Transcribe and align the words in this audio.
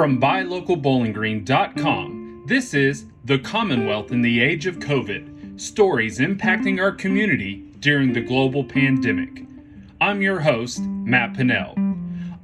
From 0.00 0.16
buylocalbowlinggreen.com, 0.18 2.44
this 2.46 2.72
is 2.72 3.04
The 3.26 3.38
Commonwealth 3.38 4.12
in 4.12 4.22
the 4.22 4.40
Age 4.40 4.64
of 4.64 4.78
COVID 4.78 5.60
Stories 5.60 6.20
Impacting 6.20 6.80
Our 6.80 6.92
Community 6.92 7.70
During 7.80 8.14
the 8.14 8.22
Global 8.22 8.64
Pandemic. 8.64 9.44
I'm 10.00 10.22
your 10.22 10.40
host, 10.40 10.80
Matt 10.80 11.34
Pinnell. 11.34 11.74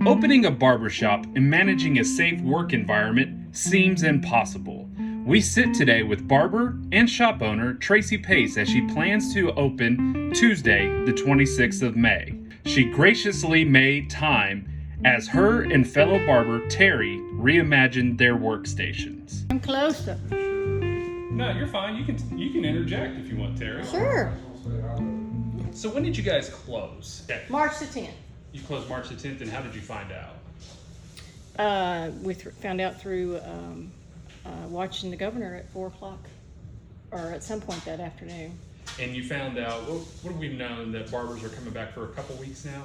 Opening 0.07 0.45
a 0.45 0.51
barbershop 0.51 1.25
and 1.35 1.49
managing 1.49 1.99
a 1.99 2.05
safe 2.05 2.43
work 2.43 2.75
environment 2.75 3.57
seems 3.57 4.03
impossible. 4.03 4.91
We 5.25 5.41
sit 5.41 5.73
today 5.73 6.03
with 6.03 6.29
barber 6.29 6.79
and 6.93 7.09
shop 7.09 7.41
owner 7.41 7.73
Tracey 7.73 8.19
Pace 8.19 8.59
as 8.59 8.69
she 8.69 8.87
plans 8.89 9.33
to 9.33 9.53
open 9.53 10.31
Tuesday, 10.35 10.89
the 11.07 11.15
26th 11.15 11.81
of 11.81 11.97
May. 11.97 12.39
She 12.67 12.85
graciously 12.85 13.65
made 13.65 14.11
time 14.11 14.69
as 15.07 15.29
her 15.29 15.63
and 15.63 15.89
fellow 15.89 16.19
barber 16.27 16.69
Terry 16.69 17.23
reimagined 17.37 18.19
their 18.19 18.35
workstations. 18.35 19.45
I'm 19.51 19.61
closer. 19.61 20.19
No, 20.31 21.51
you're 21.53 21.67
fine. 21.67 21.97
You 21.97 22.05
can 22.05 22.39
you 22.39 22.51
can 22.51 22.65
interject 22.65 23.19
if 23.19 23.29
you 23.29 23.37
want, 23.37 23.59
Terry. 23.59 23.85
Sure. 23.85 24.33
So 25.73 25.91
when 25.91 26.03
did 26.03 26.17
you 26.17 26.23
guys 26.23 26.49
close? 26.49 27.27
March 27.51 27.79
the 27.79 27.85
10th. 27.85 28.09
You 28.53 28.63
closed 28.63 28.89
March 28.89 29.11
the 29.11 29.15
10th, 29.15 29.43
and 29.43 29.51
how 29.51 29.61
did 29.61 29.75
you 29.75 29.83
find 29.83 30.11
out? 30.11 30.37
Uh, 31.59 32.11
we 32.23 32.35
th- 32.35 32.55
found 32.57 32.81
out 32.81 32.99
through 32.99 33.39
um, 33.41 33.93
uh, 34.47 34.49
watching 34.69 35.11
the 35.11 35.17
governor 35.17 35.55
at 35.55 35.69
4 35.71 35.89
o'clock, 35.89 36.21
or 37.11 37.19
at 37.19 37.45
some 37.45 37.61
point 37.61 37.85
that 37.85 38.01
afternoon. 38.01 38.59
And 38.99 39.15
you 39.15 39.23
found 39.25 39.59
out 39.59 39.83
what, 39.83 40.01
what 40.23 40.31
have 40.33 40.39
we 40.41 40.49
known 40.49 40.93
that 40.93 41.11
barbers 41.11 41.45
are 41.45 41.51
coming 41.51 41.75
back 41.75 41.93
for 41.93 42.05
a 42.05 42.09
couple 42.09 42.37
weeks 42.37 42.65
now? 42.65 42.85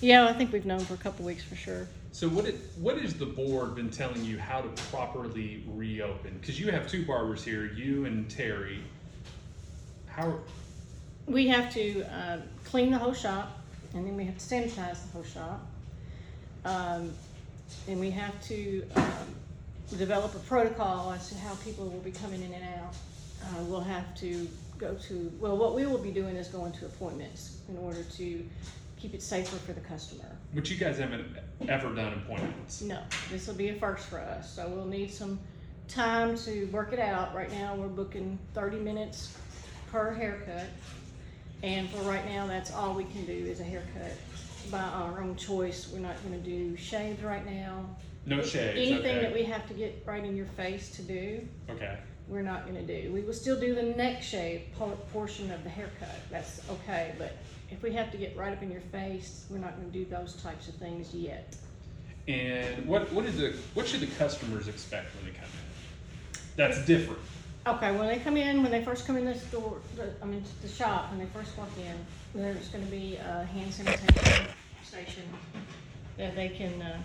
Yeah, 0.00 0.26
I 0.26 0.32
think 0.32 0.52
we've 0.52 0.66
known 0.66 0.80
for 0.80 0.94
a 0.94 0.98
couple 0.98 1.24
weeks 1.24 1.42
for 1.42 1.56
sure. 1.56 1.88
So 2.12 2.28
what 2.28 2.46
it, 2.46 2.56
what 2.76 2.98
has 2.98 3.14
the 3.14 3.26
board 3.26 3.74
been 3.74 3.90
telling 3.90 4.24
you 4.24 4.38
how 4.38 4.60
to 4.60 4.68
properly 4.90 5.64
reopen? 5.68 6.38
Because 6.40 6.58
you 6.58 6.70
have 6.70 6.88
two 6.88 7.04
barbers 7.04 7.44
here, 7.44 7.66
you 7.72 8.06
and 8.06 8.30
Terry. 8.30 8.80
How 10.06 10.38
We 11.26 11.48
have 11.48 11.72
to 11.74 12.04
uh, 12.04 12.38
clean 12.64 12.90
the 12.90 12.98
whole 12.98 13.12
shop, 13.12 13.58
and 13.94 14.06
then 14.06 14.16
we 14.16 14.24
have 14.24 14.38
to 14.38 14.44
sanitize 14.44 15.02
the 15.02 15.08
whole 15.12 15.24
shop. 15.24 15.66
Um, 16.64 17.12
and 17.86 18.00
we 18.00 18.10
have 18.10 18.40
to 18.44 18.84
um, 18.96 19.34
develop 19.96 20.34
a 20.34 20.38
protocol 20.40 21.12
as 21.12 21.28
to 21.28 21.36
how 21.36 21.54
people 21.56 21.86
will 21.86 22.00
be 22.00 22.12
coming 22.12 22.42
in 22.42 22.52
and 22.52 22.64
out. 22.80 22.94
Uh, 23.42 23.62
we'll 23.64 23.80
have 23.80 24.14
to 24.16 24.48
go 24.78 24.94
to, 24.94 25.32
well, 25.40 25.56
what 25.56 25.74
we 25.74 25.86
will 25.86 25.98
be 25.98 26.10
doing 26.10 26.36
is 26.36 26.48
going 26.48 26.72
to 26.72 26.86
appointments 26.86 27.58
in 27.68 27.76
order 27.78 28.02
to 28.16 28.44
keep 28.98 29.14
it 29.14 29.22
safer 29.22 29.56
for 29.56 29.72
the 29.72 29.80
customer. 29.80 30.24
but 30.54 30.68
you 30.70 30.76
guys 30.76 30.98
haven't 30.98 31.26
ever 31.68 31.94
done 31.94 32.14
appointments. 32.14 32.82
No, 32.82 33.00
this 33.30 33.46
will 33.46 33.54
be 33.54 33.68
a 33.70 33.74
first 33.74 34.06
for 34.08 34.18
us, 34.18 34.52
so 34.54 34.68
we'll 34.68 34.86
need 34.86 35.10
some 35.12 35.38
time 35.88 36.36
to 36.38 36.66
work 36.66 36.92
it 36.92 36.98
out. 36.98 37.34
Right 37.34 37.50
now, 37.52 37.74
we're 37.76 37.88
booking 37.88 38.38
thirty 38.54 38.78
minutes 38.78 39.36
per 39.90 40.12
haircut. 40.12 40.66
And 41.62 41.88
for 41.90 41.98
right 42.02 42.24
now, 42.26 42.46
that's 42.46 42.72
all 42.72 42.94
we 42.94 43.04
can 43.04 43.24
do 43.24 43.32
is 43.32 43.60
a 43.60 43.64
haircut 43.64 44.12
by 44.70 44.78
our 44.80 45.20
own 45.20 45.34
choice. 45.36 45.88
We're 45.92 45.98
not 46.00 46.14
gonna 46.22 46.38
do 46.38 46.76
shaves 46.76 47.22
right 47.22 47.44
now. 47.44 47.84
No 48.26 48.42
shaves. 48.42 48.76
Anything 48.76 48.98
okay. 49.16 49.20
that 49.20 49.32
we 49.32 49.42
have 49.44 49.66
to 49.68 49.74
get 49.74 50.02
right 50.06 50.24
in 50.24 50.36
your 50.36 50.46
face 50.46 50.90
to 50.96 51.02
do, 51.02 51.46
Okay. 51.70 51.98
We're 52.28 52.42
not 52.42 52.66
gonna 52.66 52.82
do. 52.82 53.10
We 53.12 53.22
will 53.22 53.32
still 53.32 53.58
do 53.58 53.74
the 53.74 53.82
neck 53.82 54.22
shave 54.22 54.62
po- 54.78 54.98
portion 55.12 55.50
of 55.50 55.64
the 55.64 55.70
haircut, 55.70 56.16
that's 56.30 56.60
okay, 56.70 57.14
but 57.18 57.36
if 57.70 57.82
we 57.82 57.92
have 57.92 58.10
to 58.12 58.16
get 58.16 58.36
right 58.36 58.52
up 58.52 58.62
in 58.62 58.70
your 58.70 58.80
face, 58.80 59.46
we're 59.50 59.58
not 59.58 59.76
gonna 59.76 59.88
do 59.88 60.04
those 60.04 60.34
types 60.42 60.68
of 60.68 60.74
things 60.74 61.14
yet. 61.14 61.56
And 62.26 62.86
what 62.86 63.10
what 63.12 63.24
is 63.24 63.36
the 63.38 63.54
what 63.74 63.86
should 63.86 64.00
the 64.00 64.06
customers 64.18 64.68
expect 64.68 65.14
when 65.16 65.26
they 65.26 65.38
come 65.38 65.48
in? 65.48 66.40
That's 66.56 66.84
different. 66.84 67.20
Okay, 67.66 67.96
when 67.96 68.06
they 68.08 68.18
come 68.18 68.36
in, 68.36 68.62
when 68.62 68.70
they 68.70 68.82
first 68.82 69.06
come 69.06 69.16
in 69.16 69.24
this 69.24 69.42
door, 69.44 69.78
the, 69.96 70.10
I 70.22 70.26
mean, 70.26 70.42
the 70.62 70.68
shop, 70.68 71.10
when 71.10 71.18
they 71.18 71.26
first 71.26 71.56
walk 71.56 71.68
in, 71.78 71.94
there's 72.34 72.68
gonna 72.68 72.84
be 72.86 73.16
a 73.16 73.44
hand 73.44 73.72
sanitation 73.72 74.46
station 74.82 75.22
that 76.16 76.34
they 76.34 76.48
can, 76.48 76.80
uh, 76.80 77.02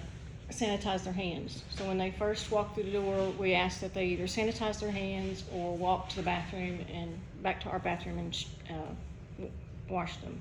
sanitize 0.54 1.04
their 1.04 1.14
hands. 1.14 1.64
So 1.76 1.86
when 1.86 1.98
they 1.98 2.12
first 2.12 2.52
walk 2.52 2.76
through 2.76 2.84
the 2.84 2.92
door, 2.92 3.30
we 3.38 3.54
ask 3.54 3.80
that 3.82 3.94
they 3.94 4.06
either 4.08 4.26
sanitize 4.26 4.80
their 4.80 4.92
hands 4.92 5.44
or 5.54 5.76
walk 5.76 6.10
to 6.10 6.18
the 6.18 6.22
bathroom 6.24 6.80
and, 6.94 7.18
back 7.42 7.62
to 7.62 7.70
our 7.70 7.80
bathroom 7.80 8.20
and, 8.20 8.46
uh, 8.70 9.46
wash 9.90 10.18
them. 10.18 10.40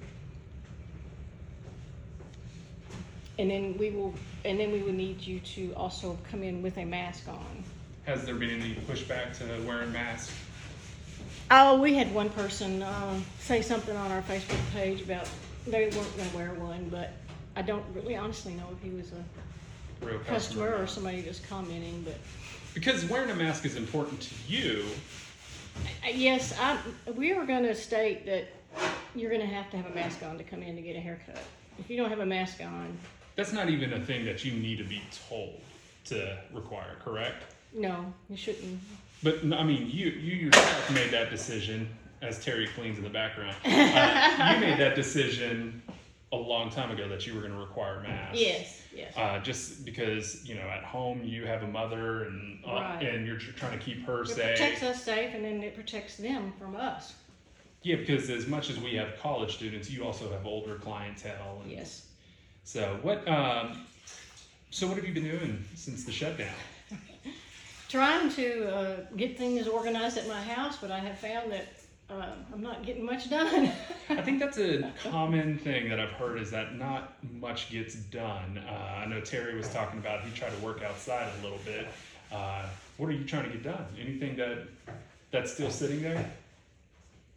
And 3.38 3.50
then 3.50 3.76
we 3.78 3.90
will, 3.90 4.14
and 4.44 4.60
then 4.60 4.70
we 4.72 4.82
would 4.82 4.94
need 4.94 5.20
you 5.20 5.40
to 5.40 5.72
also 5.74 6.18
come 6.30 6.42
in 6.42 6.62
with 6.62 6.76
a 6.78 6.84
mask 6.84 7.28
on. 7.28 7.64
Has 8.04 8.24
there 8.24 8.34
been 8.34 8.50
any 8.50 8.74
pushback 8.74 9.36
to 9.38 9.66
wearing 9.66 9.92
masks? 9.92 10.32
Oh, 11.50 11.80
we 11.80 11.94
had 11.94 12.12
one 12.14 12.30
person 12.30 12.82
uh, 12.82 13.20
say 13.38 13.62
something 13.62 13.96
on 13.96 14.10
our 14.10 14.22
Facebook 14.22 14.60
page 14.72 15.02
about 15.02 15.28
they 15.66 15.84
weren't 15.84 16.16
going 16.16 16.30
to 16.30 16.36
wear 16.36 16.54
one, 16.54 16.88
but 16.88 17.12
I 17.56 17.62
don't 17.62 17.84
really 17.94 18.16
honestly 18.16 18.54
know 18.54 18.68
if 18.72 18.82
he 18.82 18.90
was 18.90 19.12
a 19.12 19.24
Real 20.02 20.18
customer 20.20 20.74
or 20.74 20.86
somebody 20.86 21.22
just 21.22 21.48
commenting. 21.48 22.02
But 22.04 22.16
Because 22.74 23.04
wearing 23.06 23.30
a 23.30 23.34
mask 23.34 23.64
is 23.64 23.76
important 23.76 24.20
to 24.20 24.34
you. 24.48 24.84
yes, 26.12 26.58
I 26.58 26.78
we 27.14 27.32
were 27.34 27.46
going 27.46 27.62
to 27.64 27.74
state 27.74 28.26
that 28.26 28.48
you're 29.14 29.30
going 29.30 29.42
to 29.42 29.54
have 29.54 29.70
to 29.70 29.76
have 29.76 29.86
a 29.86 29.94
mask 29.94 30.22
on 30.22 30.38
to 30.38 30.44
come 30.44 30.62
in 30.62 30.76
to 30.76 30.82
get 30.82 30.96
a 30.96 31.00
haircut. 31.00 31.38
If 31.78 31.88
you 31.90 31.96
don't 31.96 32.08
have 32.10 32.20
a 32.20 32.26
mask 32.26 32.60
on, 32.62 32.96
That's 33.36 33.52
not 33.52 33.68
even 33.68 33.92
a 33.92 34.00
thing 34.04 34.24
that 34.24 34.44
you 34.44 34.52
need 34.52 34.78
to 34.78 34.84
be 34.84 35.02
told 35.28 35.60
to 36.06 36.38
require, 36.52 36.96
correct? 37.04 37.44
no, 37.74 38.12
you 38.28 38.36
shouldn't. 38.36 38.78
But 39.22 39.38
I 39.44 39.62
mean, 39.64 39.88
you 39.90 40.08
you 40.10 40.46
yourself 40.46 40.90
made 40.92 41.10
that 41.12 41.30
decision, 41.30 41.88
as 42.22 42.42
Terry 42.44 42.66
cleans 42.66 42.98
in 42.98 43.04
the 43.04 43.10
background. 43.10 43.56
Uh, 43.64 44.52
you 44.54 44.60
made 44.60 44.78
that 44.78 44.94
decision 44.94 45.80
a 46.32 46.36
long 46.36 46.70
time 46.70 46.90
ago 46.90 47.08
that 47.08 47.26
you 47.26 47.34
were 47.34 47.40
going 47.40 47.52
to 47.52 47.58
require 47.58 48.00
masks. 48.00 48.40
Yes, 48.40 48.82
yes. 48.94 49.12
Uh, 49.16 49.38
just 49.40 49.84
because 49.84 50.44
you 50.48 50.54
know, 50.54 50.62
at 50.62 50.82
home 50.82 51.22
you 51.22 51.46
have 51.46 51.62
a 51.62 51.66
mother 51.68 52.24
and 52.24 52.58
uh, 52.66 52.72
Right. 52.72 53.02
and 53.02 53.26
you're 53.26 53.36
trying 53.36 53.78
to 53.78 53.84
keep 53.84 54.04
her 54.06 54.22
it 54.22 54.28
safe. 54.28 54.56
protects 54.58 54.82
us 54.82 55.02
safe, 55.02 55.34
and 55.34 55.44
then 55.44 55.62
it 55.62 55.74
protects 55.74 56.16
them 56.16 56.52
from 56.58 56.74
us. 56.76 57.14
Yeah, 57.82 57.96
because 57.96 58.30
as 58.30 58.46
much 58.46 58.70
as 58.70 58.78
we 58.78 58.94
have 58.94 59.18
college 59.20 59.54
students, 59.56 59.90
you 59.90 60.04
also 60.04 60.30
have 60.30 60.46
older 60.46 60.76
clientele. 60.76 61.60
And 61.62 61.70
Yes. 61.72 62.06
So 62.64 62.98
what? 63.02 63.26
Um, 63.28 63.84
so 64.70 64.86
what 64.86 64.96
have 64.96 65.04
you 65.06 65.12
been 65.12 65.24
doing 65.24 65.62
since 65.74 66.04
the 66.04 66.12
shutdown? 66.12 66.54
trying 67.88 68.30
to 68.30 68.74
uh, 68.74 68.96
get 69.16 69.36
things 69.36 69.68
organized 69.68 70.16
at 70.16 70.26
my 70.26 70.40
house, 70.42 70.78
but 70.80 70.90
I 70.90 70.98
have 71.00 71.18
found 71.18 71.52
that 71.52 71.66
uh, 72.12 72.26
I'm 72.52 72.62
not 72.62 72.84
getting 72.84 73.04
much 73.04 73.30
done. 73.30 73.72
I 74.10 74.22
think 74.22 74.38
that's 74.38 74.58
a 74.58 74.92
common 75.02 75.58
thing 75.58 75.88
that 75.88 75.98
I've 75.98 76.12
heard 76.12 76.38
is 76.38 76.50
that 76.50 76.76
not 76.76 77.14
much 77.32 77.70
gets 77.70 77.94
done. 77.94 78.58
Uh, 78.58 79.00
I 79.02 79.06
know 79.06 79.20
Terry 79.20 79.56
was 79.56 79.68
talking 79.68 79.98
about 79.98 80.22
he 80.24 80.30
tried 80.32 80.54
to 80.56 80.64
work 80.64 80.82
outside 80.82 81.28
a 81.40 81.42
little 81.42 81.60
bit. 81.64 81.88
Uh, 82.30 82.66
what 82.98 83.08
are 83.08 83.12
you 83.12 83.24
trying 83.24 83.44
to 83.44 83.50
get 83.50 83.62
done? 83.62 83.86
Anything 84.00 84.36
that 84.36 84.58
that's 85.30 85.52
still 85.52 85.70
sitting 85.70 86.02
there? 86.02 86.30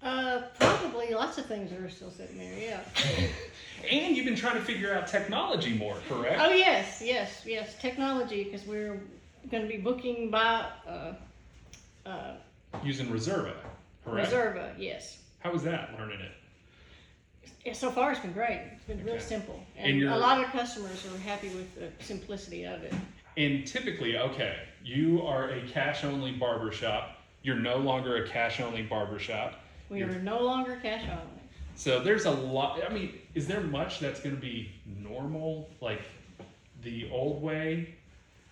uh, 0.06 0.44
probably 0.60 1.14
lots 1.14 1.38
of 1.38 1.46
things 1.48 1.72
are 1.72 1.90
still 1.90 2.12
sitting 2.12 2.38
there. 2.38 2.58
Yeah. 2.60 2.80
And 3.92 4.16
you've 4.16 4.26
been 4.26 4.38
trying 4.38 4.56
to 4.56 4.62
figure 4.64 4.96
out 4.96 5.06
technology 5.06 5.78
more, 5.78 5.98
correct? 6.08 6.40
oh 6.42 6.50
yes, 6.50 7.02
yes, 7.04 7.44
yes. 7.46 7.76
Technology, 7.80 8.46
because 8.46 8.66
we're 8.66 9.00
going 9.52 9.62
to 9.62 9.70
be 9.70 9.78
booking 9.78 10.32
by 10.32 10.66
uh, 10.88 11.14
uh, 12.06 12.34
Using 12.84 13.08
Reserva, 13.08 13.54
correct? 14.06 14.32
Reserva. 14.32 14.74
Yes. 14.78 15.20
How 15.40 15.52
was 15.52 15.64
that 15.64 15.94
learning 15.98 16.20
it? 16.22 16.32
Yeah, 17.66 17.74
so 17.74 17.92
far 17.92 18.12
it's 18.12 18.20
been 18.22 18.34
great. 18.34 18.62
It's 18.74 18.84
been 18.86 19.04
real 19.04 19.16
Okay. 19.16 19.24
simple, 19.24 19.64
And 19.76 19.92
and, 19.92 20.00
you're- 20.00 20.14
a 20.14 20.18
lot 20.18 20.40
of 20.44 20.50
customers 20.52 21.06
are 21.08 21.18
happy 21.20 21.50
with 21.50 21.74
the 21.76 21.90
simplicity 22.04 22.64
of 22.66 22.84
it. 22.84 22.94
And 23.38 23.66
typically, 23.66 24.18
okay, 24.18 24.58
you 24.84 25.26
are 25.26 25.50
a 25.50 25.62
cash 25.68 26.04
only 26.04 26.32
barbershop. 26.32 27.18
You're 27.42 27.60
no 27.60 27.78
longer 27.78 28.24
a 28.24 28.28
cash 28.28 28.60
only 28.62 28.84
barbershop. 28.84 29.60
We 29.90 30.00
You're- 30.00 30.16
are 30.16 30.20
no 30.22 30.42
longer 30.42 30.80
cash 30.82 31.04
only. 31.10 31.42
So 31.76 32.00
there's 32.02 32.26
a 32.26 32.32
lot. 32.32 32.82
I 32.84 32.94
mean, 32.94 33.20
is 33.34 33.48
there 33.48 33.62
much 33.62 34.00
that's 34.00 34.20
going 34.20 34.36
to 34.36 34.42
be 34.42 34.72
normal, 34.86 35.70
like 35.82 36.02
the 36.84 37.10
old 37.12 37.42
way? 37.42 37.96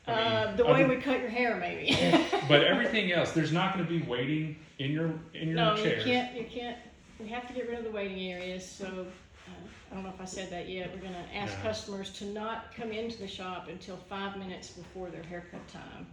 I 0.07 0.11
mean, 0.15 0.19
Uh, 0.33 0.55
the 0.55 0.65
way 0.65 0.83
other- 0.83 0.87
we 0.95 1.01
cut 1.01 1.19
your 1.19 1.29
hair, 1.29 1.55
maybe. 1.57 1.95
But 2.49 2.63
everything 2.63 3.11
else, 3.11 3.31
there's 3.31 3.53
not 3.53 3.73
going 3.73 3.85
to 3.85 3.89
be 3.99 4.01
waiting 4.05 4.57
in 4.79 4.91
your 4.91 5.13
in 5.33 5.47
your 5.49 5.55
No, 5.55 5.75
chairs. 5.77 6.05
you 6.05 6.11
can't, 6.13 6.35
you 6.35 6.43
can't, 6.45 6.77
we 7.19 7.27
have 7.29 7.47
to 7.47 7.53
get 7.53 7.69
rid 7.69 7.77
of 7.77 7.85
the 7.85 7.91
waiting 7.91 8.31
areas, 8.31 8.67
so, 8.69 8.85
uh, 8.85 9.51
I 9.91 9.95
don't 9.95 10.03
know 10.03 10.09
if 10.09 10.19
I 10.19 10.25
said 10.25 10.49
that 10.51 10.67
yet, 10.67 10.91
we're 10.93 11.01
gonna 11.01 11.25
ask 11.33 11.55
No. 11.59 11.63
customers 11.69 12.09
to 12.19 12.25
not 12.25 12.73
come 12.75 12.91
into 12.91 13.17
the 13.17 13.27
shop 13.27 13.69
until 13.69 13.95
five 13.95 14.37
minutes 14.37 14.71
before 14.71 15.09
their 15.09 15.23
haircut 15.23 15.65
time, 15.69 16.07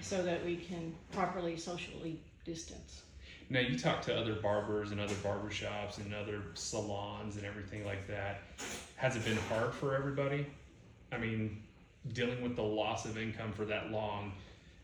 so 0.00 0.22
that 0.22 0.44
we 0.44 0.56
can 0.56 0.94
properly 1.12 1.56
socially 1.56 2.20
distance. 2.44 3.02
Now 3.50 3.60
you 3.60 3.76
talk 3.78 4.02
to 4.02 4.16
other 4.16 4.34
barbers 4.34 4.90
and 4.92 5.00
other 5.00 5.14
barbershops 5.16 5.98
and 5.98 6.14
other 6.14 6.42
salons 6.54 7.36
and 7.36 7.44
everything 7.44 7.84
like 7.84 8.06
that. 8.06 8.42
Has 8.96 9.16
it 9.16 9.24
been 9.24 9.36
hard 9.48 9.74
for 9.74 9.94
everybody? 9.96 10.46
I 11.12 11.18
mean, 11.18 11.62
dealing 12.12 12.42
with 12.42 12.56
the 12.56 12.62
loss 12.62 13.04
of 13.06 13.16
income 13.18 13.52
for 13.52 13.64
that 13.64 13.90
long, 13.90 14.32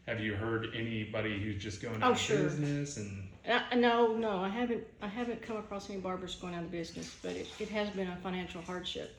have 0.06 0.20
you 0.20 0.34
heard 0.34 0.69
anybody 0.75 1.38
who's 1.40 1.62
just 1.62 1.82
going 1.82 2.02
Oh, 2.02 2.06
out 2.06 2.12
of 2.12 2.19
sure. 2.19 2.43
business 2.44 2.96
and 2.96 3.28
Uh, 3.49 3.61
no, 3.76 4.14
no, 4.17 4.38
I 4.38 4.49
haven't, 4.49 4.84
I 5.02 5.06
haven't 5.06 5.43
come 5.43 5.56
across 5.56 5.88
any 5.90 5.99
barbers 5.99 6.34
going 6.37 6.55
out 6.55 6.62
of 6.64 6.70
business, 6.70 7.14
but 7.22 7.32
it, 7.32 7.49
it 7.58 7.69
has 7.70 7.88
been 7.90 8.08
a 8.08 8.17
financial 8.17 8.61
hardship 8.62 9.17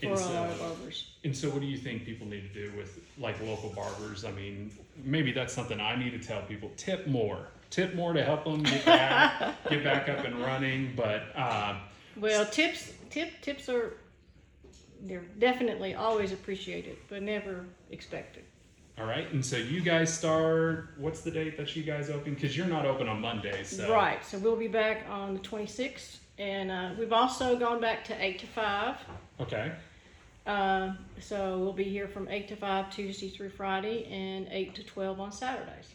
for 0.00 0.06
a 0.06 0.10
And 0.10 0.20
lot 0.20 0.50
of 0.50 0.56
so- 0.56 0.68
barbers. 0.68 1.10
And 1.24 1.36
so, 1.36 1.48
what 1.50 1.60
do 1.60 1.66
you 1.66 1.78
think 1.78 2.04
people 2.04 2.26
need 2.26 2.52
to 2.52 2.68
do 2.68 2.76
with 2.76 3.00
like 3.18 3.40
local 3.42 3.70
barbers? 3.70 4.24
I 4.24 4.32
mean, 4.32 4.70
maybe 5.04 5.32
that's 5.32 5.52
something 5.54 5.80
I 5.80 5.96
need 5.96 6.10
to 6.10 6.18
tell 6.18 6.42
people: 6.42 6.70
tip 6.76 7.06
more, 7.06 7.46
tip 7.70 7.94
more 7.94 8.12
to 8.12 8.22
help 8.24 8.44
them 8.44 8.62
get 8.62 8.84
back, 8.84 9.54
get 9.70 9.84
back 9.84 10.08
up 10.08 10.24
and 10.24 10.38
running. 10.40 10.92
But 10.96 11.22
uh, 11.36 11.78
Well, 12.16 12.44
tips, 12.46 12.92
tip, 13.10 13.40
tips 13.40 13.68
are, 13.68 13.94
they're 15.02 15.24
definitely 15.38 15.94
always 15.94 16.32
appreciated, 16.32 16.96
but 17.08 17.22
never 17.22 17.66
expected. 17.90 18.44
all 18.98 19.06
right, 19.06 19.30
and 19.32 19.44
so 19.44 19.56
you 19.56 19.80
guys 19.80 20.12
start. 20.12 20.94
What's 20.98 21.20
the 21.22 21.30
date 21.30 21.56
that 21.56 21.74
you 21.76 21.82
guys 21.82 22.10
open? 22.10 22.34
Because 22.34 22.56
you're 22.56 22.66
not 22.66 22.86
open 22.86 23.08
on 23.08 23.20
Mondays. 23.20 23.68
So. 23.76 23.92
Right, 23.92 24.24
so 24.24 24.38
we'll 24.38 24.56
be 24.56 24.68
back 24.68 25.06
on 25.08 25.34
the 25.34 25.40
twenty-sixth, 25.40 26.20
and, 26.38 26.70
uh, 26.70 26.90
we've 26.98 27.12
also 27.12 27.56
gone 27.58 27.80
back 27.80 28.04
to 28.04 28.24
eight 28.24 28.38
to 28.40 28.46
five. 28.46 28.96
Okay. 29.40 29.72
Uh, 30.46 30.92
so 31.20 31.58
we'll 31.58 31.72
be 31.72 31.84
here 31.84 32.08
from 32.08 32.28
eight 32.28 32.48
to 32.48 32.56
five 32.56 32.90
Tuesday 32.94 33.28
through 33.28 33.50
Friday 33.50 34.04
and 34.10 34.48
eight 34.50 34.74
to 34.74 34.82
twelve 34.84 35.20
on 35.20 35.30
Saturdays. 35.32 35.94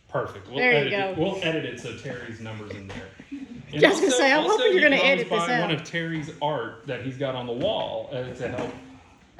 Perfect. 0.09 0.47
We'll 0.47 0.57
There 0.57 0.71
you 0.71 0.77
edit 0.77 0.91
go. 0.91 1.09
It. 1.09 1.17
We'll 1.17 1.39
edit 1.41 1.65
it 1.65 1.79
so 1.79 1.97
Terry's 1.97 2.39
numbers 2.39 2.71
in 2.71 2.87
there. 2.87 3.07
And 3.73 3.83
I 3.83 3.89
was 3.89 3.99
gonna 4.01 4.11
say, 4.11 4.31
I'm 4.31 4.43
hoping 4.43 4.67
you 4.67 4.73
you're 4.73 4.83
gonna 4.83 4.97
can 4.97 5.05
always 5.05 5.21
edit 5.21 5.29
this 5.31 5.47
buy 5.47 5.53
out. 5.55 5.61
One 5.61 5.71
of 5.71 5.83
Terry's 5.83 6.29
art 6.43 6.85
that 6.85 7.01
he's 7.01 7.17
got 7.17 7.33
on 7.33 7.47
the 7.47 7.53
wall 7.53 8.07
uh, 8.11 8.31
to 8.31 8.47
help 8.49 8.71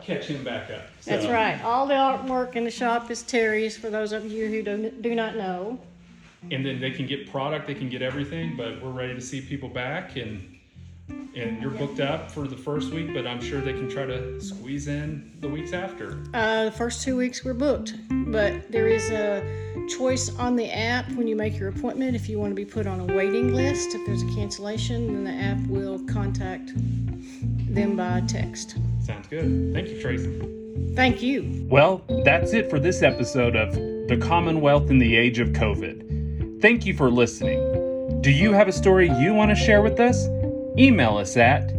catch 0.02 0.26
him 0.26 0.44
back 0.44 0.72
up. 0.72 0.88
That's 1.06 1.28
right. 1.28 1.64
All 1.64 1.86
the 1.86 1.94
artwork 1.94 2.56
in 2.56 2.64
the 2.64 2.72
shop 2.72 3.12
is 3.12 3.22
Terry's 3.22 3.78
for 3.78 3.92
those 3.92 4.12
of 4.12 4.26
you 4.26 4.48
who 4.48 4.64
do, 4.64 4.90
do 4.90 5.14
not 5.14 5.36
know. 5.36 5.78
And 6.52 6.66
then 6.66 6.80
they 6.80 6.92
can 6.92 7.08
get 7.08 7.30
product, 7.32 7.68
they 7.68 7.76
can 7.76 7.90
get 7.90 8.02
everything, 8.02 8.56
but 8.58 8.82
we're 8.82 8.92
ready 8.92 9.14
to 9.14 9.22
see 9.22 9.42
people 9.42 9.70
back 9.70 10.18
and 10.18 10.50
and 11.36 11.62
you're 11.62 11.72
booked 11.72 12.00
up 12.00 12.32
for 12.32 12.48
the 12.48 12.56
first 12.56 12.94
week, 12.94 13.14
but 13.14 13.26
I'm 13.26 13.42
sure 13.42 13.60
they 13.60 13.74
can 13.74 13.90
try 13.90 14.06
to 14.06 14.40
squeeze 14.40 14.88
in 14.88 15.32
the 15.40 15.50
weeks 15.50 15.74
after. 15.74 16.24
Uh, 16.34 16.66
the 16.66 16.72
first 16.72 17.02
two 17.02 17.18
weeks 17.18 17.44
we're 17.44 17.54
booked, 17.54 17.96
but 18.10 18.72
there 18.72 18.88
is 18.88 19.10
a 19.10 19.44
choice 19.90 20.34
on 20.38 20.56
the 20.56 20.72
app 20.72 21.12
when 21.14 21.28
you 21.28 21.36
make 21.36 21.58
your 21.58 21.70
appointment 21.70 22.16
if 22.16 22.30
you 22.30 22.40
want 22.40 22.52
to 22.52 22.56
be 22.56 22.66
put 22.66 22.88
on 22.88 23.00
a 23.00 23.16
waiting 23.16 23.54
list. 23.54 23.96
If 23.96 24.06
there's 24.06 24.22
a 24.22 24.28
cancellation, 24.36 25.08
then 25.08 25.24
the 25.24 25.32
app 25.32 25.60
will 25.68 26.00
contact 26.06 26.72
them 27.74 27.96
by 27.98 28.22
text. 28.22 28.78
Sounds 29.02 29.28
good. 29.28 29.74
Thank 29.74 29.90
you, 29.90 30.02
Tracey. 30.02 30.94
Thank 30.96 31.22
you. 31.22 31.66
Well, 31.70 32.04
that's 32.24 32.54
it 32.54 32.70
for 32.70 32.80
this 32.80 33.02
episode 33.02 33.56
of 33.56 33.74
The 33.74 34.18
Commonwealth 34.22 34.92
in 34.92 35.00
the 35.00 35.16
Age 35.16 35.40
of 35.40 35.50
COVID. 35.50 36.23
Thank 36.64 36.86
you 36.86 36.94
for 36.94 37.12
listening. 37.12 38.22
Do 38.22 38.32
you 38.32 38.54
have 38.54 38.70
a 38.70 38.72
story 38.72 39.10
you 39.20 39.34
want 39.34 39.52
to 39.52 39.56
share 39.56 39.82
with 39.82 40.00
us? 40.00 40.30
Email 40.78 41.18
us 41.18 41.36
at 41.36 41.74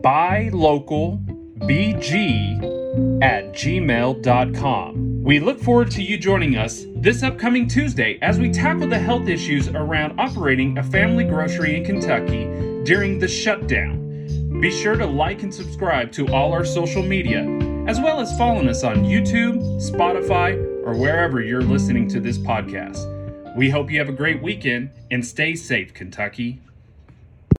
buylocalbg 0.00 1.20
at 3.22 3.52
gmail.com. 3.52 5.22
We 5.22 5.38
look 5.38 5.60
forward 5.60 5.90
to 5.90 6.02
you 6.02 6.16
joining 6.16 6.56
us 6.56 6.86
this 6.94 7.22
upcoming 7.22 7.68
Tuesday 7.68 8.18
as 8.22 8.38
we 8.38 8.50
tackle 8.50 8.88
the 8.88 8.98
health 8.98 9.28
issues 9.28 9.68
around 9.68 10.18
operating 10.18 10.78
a 10.78 10.82
family 10.82 11.24
grocery 11.24 11.76
in 11.76 11.84
Kentucky 11.84 12.44
during 12.84 13.18
the 13.18 13.28
shutdown. 13.28 14.58
Be 14.62 14.70
sure 14.70 14.96
to 14.96 15.04
like 15.04 15.42
and 15.42 15.52
subscribe 15.54 16.10
to 16.12 16.32
all 16.32 16.54
our 16.54 16.64
social 16.64 17.02
media, 17.02 17.42
as 17.86 18.00
well 18.00 18.20
as 18.20 18.34
following 18.38 18.70
us 18.70 18.82
on 18.82 19.04
YouTube, 19.04 19.58
Spotify, 19.78 20.56
or 20.86 20.96
wherever 20.96 21.42
you're 21.42 21.60
listening 21.60 22.08
to 22.08 22.18
this 22.18 22.38
podcast. 22.38 23.12
We 23.56 23.70
hope 23.70 23.90
you 23.90 23.98
have 24.00 24.10
a 24.10 24.12
great 24.12 24.42
weekend 24.42 24.90
and 25.10 25.24
stay 25.24 25.54
safe, 25.54 25.94
Kentucky. 25.94 26.60